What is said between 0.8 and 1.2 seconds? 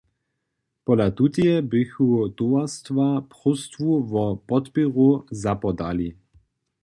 Pola